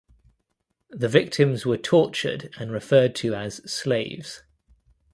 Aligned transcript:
The 0.89 1.07
victims 1.07 1.63
were 1.63 1.77
tortured 1.77 2.49
and 2.57 2.71
referred 2.71 3.13
to 3.17 3.35
as 3.35 3.57
"slaves". 3.71 4.41